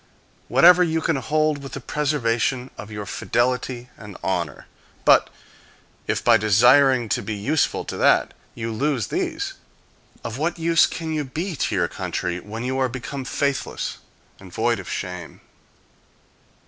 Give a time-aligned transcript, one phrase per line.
[0.47, 4.65] Whatever you can hold with the preservation of your fidelity and honor.
[5.05, 5.29] But
[6.07, 9.53] if, by desiring to be useful to that, you lose these,
[10.23, 13.99] of what use can you be to your country when you are become faithless
[14.39, 15.39] and void of shame.